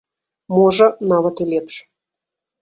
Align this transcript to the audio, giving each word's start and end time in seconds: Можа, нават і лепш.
Можа, 0.55 0.87
нават 1.11 1.35
і 1.45 1.47
лепш. 1.51 1.75